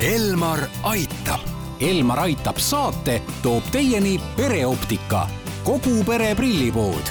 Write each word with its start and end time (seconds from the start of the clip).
Elmar 0.00 0.60
aitab. 0.82 1.40
Elmar 1.80 2.18
aitab 2.18 2.56
saate 2.56 3.18
toob 3.42 3.66
teieni 3.68 4.14
pereoptika, 4.36 5.26
kogu 5.64 5.98
pere 6.08 6.30
prillipood 6.34 7.10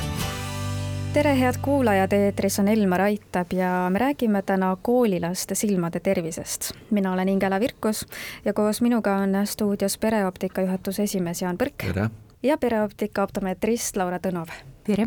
tere, 1.14 1.36
head 1.38 1.60
kuulajad, 1.62 2.16
eetris 2.18 2.58
on 2.60 2.68
Elmar 2.68 3.02
Aitab 3.06 3.54
ja 3.54 3.70
me 3.94 4.00
räägime 4.02 4.42
täna 4.42 4.72
koolilaste 4.82 5.56
silmade 5.56 6.00
tervisest. 6.00 6.72
mina 6.90 7.14
olen 7.14 7.30
Ingela 7.30 7.60
Virkus 7.60 8.08
ja 8.46 8.54
koos 8.54 8.82
minuga 8.82 9.16
on 9.16 9.38
stuudios 9.46 9.98
pereoptika 9.98 10.62
juhatuse 10.62 11.04
esimees 11.04 11.42
Jaan 11.42 11.58
Põrk. 11.58 12.10
ja 12.44 12.58
pereoptika 12.58 13.24
optometrist 13.24 13.98
Laura 13.98 14.18
Tõnov. 14.18 14.50
tere! 14.84 15.06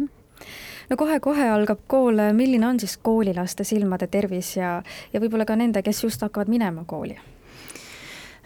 no 0.91 0.97
kohe-kohe 0.97 1.51
algab 1.51 1.79
kool, 1.87 2.23
milline 2.33 2.67
on 2.67 2.81
siis 2.81 2.97
koolilaste 2.97 3.65
silmade 3.65 4.07
tervis 4.07 4.57
ja, 4.57 4.83
ja 5.13 5.21
võib-olla 5.21 5.45
ka 5.45 5.57
nende, 5.57 5.83
kes 5.83 6.05
just 6.05 6.23
hakkavad 6.23 6.49
minema 6.49 6.85
kooli? 6.87 7.19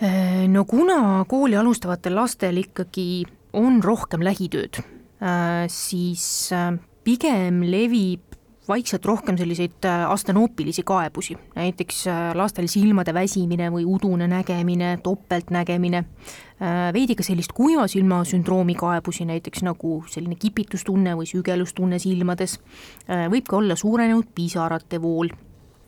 Äh, 0.03 0.45
no 0.49 0.67
kuna 0.69 1.25
kooli 1.25 1.57
alustavatel 1.57 2.13
lastel 2.19 2.59
ikkagi 2.61 3.25
on 3.57 3.79
rohkem 3.81 4.21
lähitööd, 4.21 4.83
äh, 5.25 5.65
siis 5.73 6.53
äh, 6.53 6.75
pigem 7.05 7.63
levib 7.65 8.37
vaikselt 8.69 9.07
rohkem 9.09 9.39
selliseid 9.39 9.87
astenoopilisi 9.87 10.83
kaebusi, 10.85 11.37
näiteks 11.55 12.01
lastel 12.35 12.67
silmade 12.69 13.15
väsimine 13.15 13.71
või 13.71 13.85
udune 13.87 14.27
nägemine, 14.27 14.97
topeltnägemine, 15.05 16.01
veidi 16.91 17.15
ka 17.15 17.23
sellist 17.23 17.55
kuiva 17.55 17.87
silma 17.87 18.25
sündroomi 18.27 18.75
kaebusi, 18.75 19.23
näiteks 19.31 19.63
nagu 19.63 20.01
selline 20.11 20.35
kipitustunne 20.35 21.15
või 21.15 21.31
sügelustunne 21.31 22.03
silmades, 22.03 22.59
võib 23.07 23.47
ka 23.47 23.61
olla 23.61 23.79
suurenenud 23.79 24.35
pisarate 24.35 24.99
vool 24.99 25.31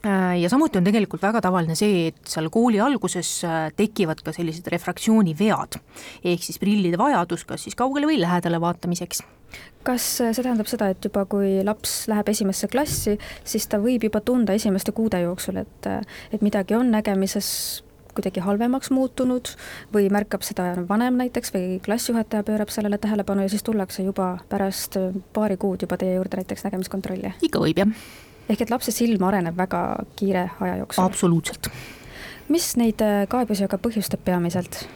ja 0.04 0.50
samuti 0.50 0.78
on 0.78 0.86
tegelikult 0.86 1.22
väga 1.26 1.40
tavaline 1.42 1.74
see, 1.78 2.08
et 2.12 2.20
seal 2.30 2.46
kooli 2.54 2.78
alguses 2.80 3.32
tekivad 3.76 4.22
ka 4.22 4.34
sellised 4.36 4.68
refraktsioonivead, 4.70 5.80
ehk 6.22 6.44
siis 6.44 6.60
prillide 6.62 7.00
vajadus 7.00 7.42
kas 7.48 7.66
siis 7.66 7.78
kaugele 7.78 8.06
või 8.06 8.20
lähedale 8.22 8.60
vaatamiseks 8.62 9.24
kas 9.86 10.04
see 10.20 10.44
tähendab 10.44 10.68
seda, 10.68 10.90
et 10.92 11.04
juba 11.04 11.24
kui 11.30 11.58
laps 11.64 12.02
läheb 12.10 12.28
esimesse 12.28 12.68
klassi, 12.68 13.16
siis 13.48 13.66
ta 13.70 13.80
võib 13.80 14.04
juba 14.04 14.20
tunda 14.20 14.56
esimeste 14.56 14.92
kuude 14.92 15.22
jooksul, 15.22 15.62
et, 15.62 15.88
et 16.34 16.44
midagi 16.44 16.76
on 16.76 16.90
nägemises 16.92 17.48
kuidagi 18.18 18.42
halvemaks 18.42 18.90
muutunud 18.90 19.52
või 19.94 20.08
märkab 20.12 20.42
seda 20.46 20.72
vanem 20.88 21.20
näiteks 21.20 21.54
või 21.54 21.78
klassijuhataja 21.84 22.46
pöörab 22.46 22.72
sellele 22.74 22.98
tähelepanu 22.98 23.46
ja 23.46 23.52
siis 23.52 23.62
tullakse 23.66 24.02
juba 24.02 24.32
pärast 24.50 24.98
paari 25.32 25.56
kuud 25.56 25.86
juba 25.86 26.00
teie 26.00 26.16
juurde 26.18 26.42
näiteks 26.42 26.66
nägemiskontrolli? 26.66 27.36
ikka 27.46 27.62
võib, 27.62 27.84
jah. 27.84 28.08
Ehk 28.48 28.64
et 28.64 28.70
lapse 28.70 28.92
silm 28.94 29.22
areneb 29.28 29.56
väga 29.56 29.82
kiire 30.16 30.48
aja 30.60 30.76
jooksul? 30.82 31.04
absoluutselt. 31.04 31.70
mis 32.48 32.76
neid 32.80 33.02
kaebusi 33.28 33.64
aga 33.68 33.80
põhjustab 33.82 34.24
peamiselt? 34.24 34.86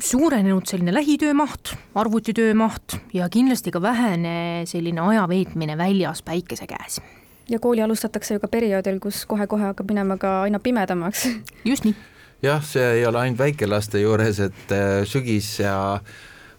suurenenud 0.00 0.66
selline 0.66 0.94
lähitöö 0.94 1.34
maht, 1.34 1.74
arvutitöö 1.94 2.54
maht 2.54 2.96
ja 3.12 3.28
kindlasti 3.28 3.70
ka 3.70 3.82
vähene 3.82 4.62
selline 4.64 5.00
aja 5.00 5.28
veetmine 5.28 5.76
väljas 5.78 6.22
päikese 6.22 6.66
käes. 6.66 7.00
ja 7.48 7.58
kooli 7.58 7.82
alustatakse 7.82 8.34
ju 8.34 8.40
ka 8.40 8.48
perioodil, 8.48 9.00
kus 9.00 9.26
kohe-kohe 9.26 9.72
hakkab 9.72 9.88
minema 9.90 10.16
ka 10.16 10.42
aina 10.42 10.58
pimedamaks. 10.58 11.28
just 11.70 11.84
nii. 11.84 11.94
jah, 12.42 12.64
see 12.64 12.92
ei 13.00 13.06
ole 13.06 13.18
ainult 13.18 13.38
väikelaste 13.38 14.00
juures, 14.00 14.40
et 14.40 14.72
äh, 14.72 15.04
sügis 15.04 15.58
ja 15.60 16.00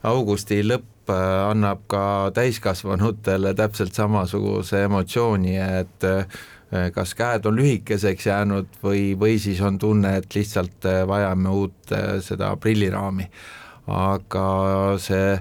augusti 0.04 0.62
lõpp 0.64 0.84
äh, 0.84 1.01
annab 1.12 1.86
ka 1.92 2.32
täiskasvanutele 2.36 3.54
täpselt 3.58 3.94
samasuguse 3.98 4.84
emotsiooni, 4.86 5.58
et 5.58 6.08
äh, 6.08 6.26
Äh, 6.72 6.88
kas 6.96 7.12
käed 7.20 7.46
on 7.46 7.58
lühikeseks 7.60 8.30
jäänud 8.30 8.78
või, 8.84 9.12
või 9.20 9.36
siis 9.44 9.60
on 9.62 9.76
tunne, 9.80 10.14
et 10.22 10.36
lihtsalt 10.36 10.86
äh, 10.88 11.02
vajame 11.08 11.52
uut 11.52 11.92
äh, 11.92 12.14
seda 12.24 12.54
prilliraami. 12.56 13.28
aga 13.92 14.44
see 15.02 15.32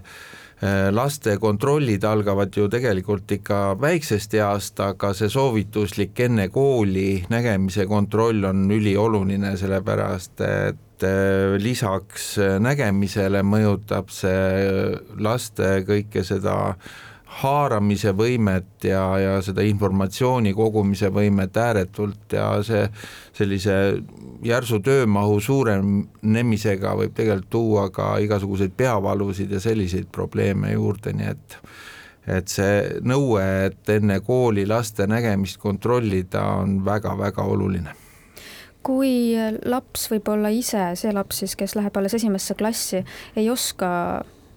laste 0.93 1.39
kontrollid 1.41 2.05
algavad 2.05 2.53
ju 2.57 2.67
tegelikult 2.69 3.33
ikka 3.33 3.61
väiksest 3.81 4.35
east, 4.37 4.81
aga 4.85 5.15
see 5.17 5.31
soovituslik 5.33 6.21
enne 6.21 6.51
kooli 6.53 7.23
nägemise 7.33 7.87
kontroll 7.89 8.45
on 8.45 8.67
ülioluline, 8.69 9.55
sellepärast 9.57 10.45
et 10.45 11.07
lisaks 11.65 12.35
nägemisele 12.61 13.41
mõjutab 13.41 14.13
see 14.13 14.67
laste 15.17 15.79
kõike 15.89 16.27
seda 16.29 16.59
äh, 16.75 16.91
haaramise 17.31 18.11
võimet 18.17 18.85
ja, 18.85 19.05
ja 19.21 19.37
seda 19.45 19.63
informatsiooni 19.67 20.53
kogumise 20.57 21.13
võimet 21.15 21.57
ääretult 21.57 22.35
ja 22.35 22.49
see 22.67 22.83
sellise 23.37 23.77
järsu 24.45 24.81
töömahu 24.83 25.39
suurenemisega 25.41 26.97
võib 26.99 27.15
tegelikult 27.15 27.51
tuua 27.51 27.87
ka 27.95 28.17
igasuguseid 28.25 28.75
peavalusid 28.77 29.53
ja 29.55 29.61
selliseid 29.63 30.11
probleeme 30.13 30.75
juurde, 30.75 31.15
nii 31.17 31.31
et 31.31 31.59
et 32.31 32.53
see 32.53 33.01
nõue, 33.07 33.43
et 33.71 33.91
enne 33.91 34.21
kooli 34.23 34.67
laste 34.69 35.07
nägemist 35.09 35.57
kontrollida, 35.59 36.43
on 36.61 36.77
väga-väga 36.85 37.47
oluline. 37.49 37.95
Kui 38.87 39.33
laps 39.65 40.07
võib-olla 40.13 40.53
ise, 40.53 40.91
see 41.01 41.15
laps 41.17 41.41
siis, 41.43 41.57
kes 41.59 41.75
läheb 41.77 41.97
alles 41.97 42.15
esimesse 42.21 42.55
klassi, 42.61 43.01
ei 43.37 43.49
oska 43.51 43.91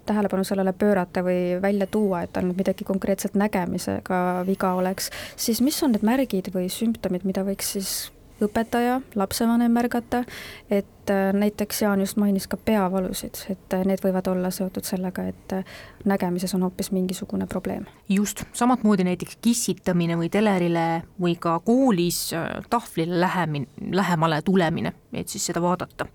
tähelepanu 0.06 0.44
sellele 0.47 0.74
pöörata 0.74 1.24
või 1.25 1.62
välja 1.62 1.88
tuua, 1.88 2.24
et 2.24 2.34
tal 2.34 2.47
nüüd 2.47 2.59
midagi 2.59 2.88
konkreetselt 2.88 3.38
nägemisega 3.40 4.44
viga 4.47 4.74
oleks, 4.80 5.12
siis 5.36 5.62
mis 5.62 5.80
on 5.84 5.96
need 5.96 6.03
märgid 6.06 6.52
või 6.56 6.69
sümptomid, 6.72 7.25
mida 7.28 7.46
võiks 7.47 7.75
siis 7.78 7.94
õpetaja, 8.41 9.02
lapsevanem 9.16 9.72
märgata, 9.72 10.24
et 10.72 11.09
äh, 11.09 11.34
näiteks 11.34 11.81
Jaan 11.81 12.00
just 12.00 12.18
mainis 12.18 12.47
ka 12.47 12.58
peavalusid, 12.58 13.44
et 13.50 13.75
äh, 13.75 13.86
need 13.88 14.02
võivad 14.03 14.28
olla 14.31 14.52
seotud 14.53 14.86
sellega, 14.88 15.28
et 15.31 15.56
äh, 15.58 15.75
nägemises 16.09 16.56
on 16.58 16.66
hoopis 16.68 16.91
mingisugune 16.91 17.47
probleem. 17.47 17.85
just, 18.09 18.44
samamoodi 18.53 19.06
näiteks 19.08 19.38
kissitamine 19.41 20.18
või 20.20 20.30
telerile 20.34 21.03
või 21.22 21.35
ka 21.40 21.59
koolis 21.66 22.34
tahvlile 22.70 23.20
lähemine, 23.20 23.68
lähemale 23.91 24.41
tulemine, 24.41 24.94
et 25.14 25.28
siis 25.28 25.46
seda 25.46 25.62
vaadata 25.62 26.08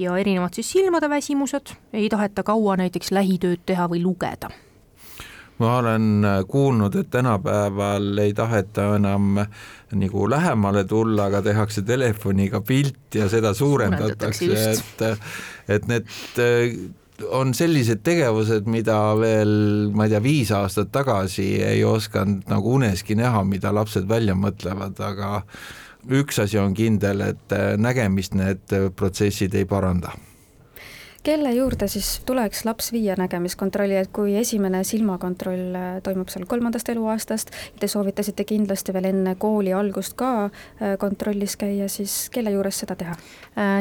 ja 0.00 0.16
erinevad 0.18 0.56
siis 0.56 0.70
silmade 0.72 1.08
väsimused, 1.10 1.74
ei 1.92 2.08
taheta 2.08 2.42
kaua 2.42 2.76
näiteks 2.80 3.12
lähitööd 3.12 3.64
teha 3.66 3.88
või 3.90 4.02
lugeda. 4.02 4.50
Ma 5.60 5.74
olen 5.76 6.24
kuulnud, 6.48 6.94
et 6.96 7.10
tänapäeval 7.12 8.18
ei 8.22 8.32
taheta 8.34 8.94
enam 8.96 9.42
nagu 9.92 10.22
lähemale 10.30 10.86
tulla, 10.88 11.26
aga 11.28 11.42
tehakse 11.44 11.82
telefoniga 11.84 12.62
pilt 12.64 13.18
ja 13.20 13.28
seda 13.28 13.52
suurendatakse, 13.54 14.48
et, 14.70 15.04
et 15.68 15.90
need 15.90 16.08
äh, 16.40 16.78
on 17.28 17.52
sellised 17.54 18.00
tegevused, 18.06 18.64
mida 18.70 18.96
veel, 19.20 19.52
ma 19.92 20.06
ei 20.06 20.14
tea, 20.14 20.22
viis 20.24 20.52
aastat 20.56 20.88
tagasi 20.94 21.46
ei 21.66 21.84
osanud 21.84 22.48
nagu 22.48 22.74
uneski 22.78 23.18
näha, 23.18 23.44
mida 23.44 23.74
lapsed 23.74 24.08
välja 24.08 24.36
mõtlevad, 24.38 24.96
aga 25.04 25.42
üks 26.08 26.40
asi 26.42 26.58
on 26.58 26.74
kindel, 26.74 27.20
et 27.32 27.54
äh, 27.54 27.76
nägemist 27.80 28.34
need 28.38 28.74
äh, 28.74 28.90
protsessid 28.96 29.54
ei 29.54 29.68
paranda 29.68 30.16
kelle 31.20 31.50
juurde 31.52 31.84
siis 31.92 32.22
tuleks 32.24 32.62
laps 32.64 32.86
viia 32.94 33.12
nägemiskontrolli, 33.20 33.98
et 34.00 34.08
kui 34.08 34.38
esimene 34.40 34.78
silmakontroll 34.88 35.74
äh, 35.76 35.90
toimub 36.04 36.30
seal 36.32 36.46
kolmandast 36.48 36.88
eluaastast, 36.88 37.52
te 37.76 37.90
soovitasite 37.92 38.46
kindlasti 38.48 38.94
veel 38.96 39.10
enne 39.10 39.34
kooli 39.36 39.74
algust 39.76 40.16
ka 40.16 40.48
kontrollis 41.02 41.58
käia, 41.60 41.90
siis 41.92 42.30
kelle 42.32 42.54
juures 42.54 42.80
seda 42.80 42.96
teha? 42.96 43.18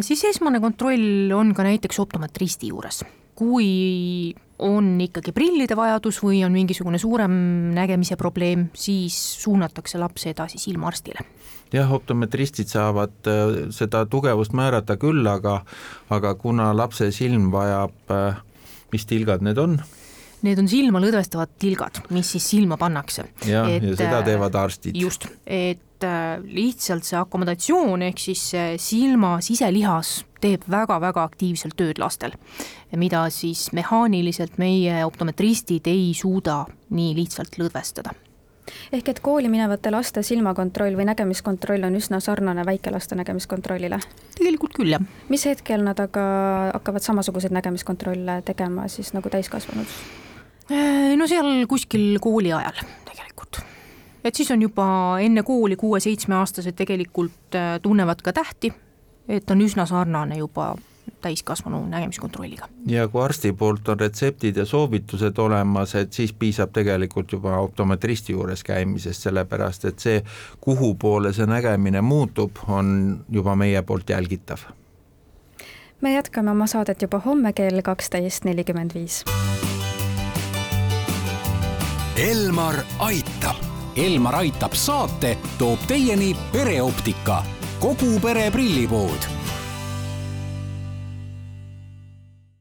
Siis 0.03 0.25
esmane 0.33 0.59
kontroll 0.59 1.31
on 1.31 1.55
ka 1.55 1.63
näiteks 1.63 2.03
optometristi 2.03 2.73
juures. 2.73 3.05
kui 3.39 4.35
on 4.59 4.97
ikkagi 5.01 5.31
prillide 5.35 5.75
vajadus 5.77 6.21
või 6.23 6.43
on 6.45 6.55
mingisugune 6.55 6.99
suurem 6.99 7.33
nägemise 7.75 8.17
probleem, 8.19 8.69
siis 8.75 9.15
suunatakse 9.43 10.01
laps 10.01 10.27
edasi 10.31 10.59
silmaarstile 10.61 11.25
jah, 11.73 11.91
optometristid 11.93 12.69
saavad 12.69 13.29
äh, 13.29 13.55
seda 13.75 14.05
tugevust 14.09 14.55
määrata 14.57 14.97
küll, 15.01 15.25
aga, 15.29 15.61
aga 16.13 16.33
kuna 16.39 16.71
lapse 16.77 17.11
silm 17.15 17.49
vajab, 17.53 17.95
äh, 18.13 18.39
mis 18.93 19.05
tilgad 19.09 19.45
need 19.45 19.61
on? 19.61 19.79
Need 20.45 20.61
on 20.61 20.69
silma 20.71 21.01
lõdvestavad 21.03 21.51
tilgad, 21.59 21.99
mis 22.15 22.29
siis 22.35 22.45
silma 22.53 22.77
pannakse. 22.79 23.27
jah, 23.45 23.67
ja 23.67 23.95
seda 23.95 24.21
äh, 24.21 24.25
teevad 24.31 24.55
arstid. 24.55 24.97
just, 24.97 25.27
et 25.45 25.85
lihtsalt 25.99 27.03
see 27.03 27.17
akomodatsioon 27.19 28.05
ehk 28.07 28.21
siis 28.23 28.45
silma 28.79 29.33
siselihas 29.43 30.21
teeb 30.41 30.63
väga-väga 30.71 31.23
aktiivselt 31.23 31.77
tööd 31.79 31.99
lastel, 32.01 32.33
mida 32.95 33.25
siis 33.33 33.69
mehaaniliselt 33.75 34.57
meie 34.57 35.03
optometristid 35.05 35.87
ei 35.87 36.11
suuda 36.17 36.63
nii 36.89 37.13
lihtsalt 37.19 37.59
lõdvestada 37.61 38.15
ehk 38.93 39.11
et 39.11 39.19
kooli 39.23 39.49
minevate 39.51 39.91
laste 39.93 40.23
silmakontroll 40.25 40.97
või 40.97 41.07
nägemiskontroll 41.09 41.85
on 41.87 41.97
üsna 41.99 42.19
sarnane 42.23 42.65
väikelaste 42.67 43.17
nägemiskontrollile? 43.19 43.99
tegelikult 44.37 44.75
küll, 44.77 44.93
jah. 44.95 45.05
mis 45.29 45.45
hetkel 45.49 45.83
nad 45.85 45.99
aga 46.03 46.25
hakkavad 46.73 47.05
samasuguseid 47.05 47.55
nägemiskontrolle 47.55 48.41
tegema 48.47 48.87
siis 48.91 49.13
nagu 49.15 49.31
täiskasvanud? 49.31 49.95
Äh, 50.69 51.15
no 51.17 51.27
seal 51.29 51.65
kuskil 51.69 52.19
kooli 52.21 52.53
ajal 52.53 52.83
tegelikult. 53.09 53.61
et 54.23 54.35
siis 54.35 54.51
on 54.51 54.61
juba 54.61 54.85
enne 55.23 55.43
kooli 55.43 55.79
kuue-seitsmeaastased 55.79 56.77
tegelikult 56.77 57.57
äh, 57.57 57.77
tunnevad 57.81 58.21
ka 58.25 58.33
tähti 58.33 58.73
et 59.29 59.51
on 59.51 59.61
üsna 59.61 59.85
sarnane 59.85 60.37
juba 60.37 60.75
täiskasvanu 61.21 61.85
nägemiskontrolliga. 61.85 62.67
ja 62.87 63.07
kui 63.07 63.23
arsti 63.23 63.53
poolt 63.53 63.89
on 63.89 63.99
retseptid 63.99 64.55
ja 64.55 64.65
soovitused 64.65 65.37
olemas, 65.37 65.95
et 65.95 66.13
siis 66.13 66.33
piisab 66.33 66.71
tegelikult 66.73 67.31
juba 67.31 67.57
optometristi 67.57 68.33
juures 68.33 68.63
käimisest, 68.63 69.21
sellepärast 69.21 69.85
et 69.85 69.99
see, 69.99 70.23
kuhu 70.61 70.95
poole 70.95 71.33
see 71.33 71.45
nägemine 71.45 72.01
muutub, 72.01 72.51
on 72.67 73.19
juba 73.29 73.55
meie 73.55 73.81
poolt 73.81 74.09
jälgitav. 74.09 74.59
me 76.01 76.13
jätkame 76.13 76.51
oma 76.51 76.67
saadet 76.67 77.01
juba 77.01 77.19
homme 77.25 77.53
kell 77.53 77.81
kaksteist 77.81 78.43
nelikümmend 78.43 78.93
viis. 78.93 79.23
Elmar 82.19 82.75
aitab. 82.99 83.55
Elmar 83.95 84.35
aitab 84.35 84.73
saate 84.73 85.37
toob 85.57 85.79
teieni 85.87 86.35
pereoptika, 86.51 87.43
kogu 87.79 88.19
pere 88.19 88.51
prillipood 88.51 89.38